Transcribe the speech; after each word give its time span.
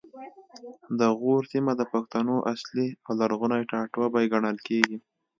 د 0.99 1.01
غور 1.19 1.43
سیمه 1.51 1.73
د 1.77 1.81
پښتنو 1.93 2.35
اصلي 2.53 2.87
او 3.05 3.11
لرغونی 3.19 3.61
ټاټوبی 3.69 4.25
ګڼل 4.33 4.57
کیږي 4.67 4.97